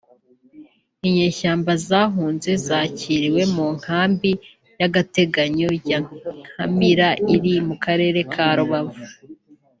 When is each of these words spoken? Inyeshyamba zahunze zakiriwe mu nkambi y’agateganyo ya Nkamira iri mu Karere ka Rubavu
Inyeshyamba 1.07 1.71
zahunze 1.87 2.51
zakiriwe 2.67 3.41
mu 3.55 3.67
nkambi 3.77 4.31
y’agateganyo 4.79 5.69
ya 5.89 5.99
Nkamira 6.49 7.07
iri 7.33 7.53
mu 7.67 7.75
Karere 7.83 8.19
ka 8.33 8.47
Rubavu 8.57 9.01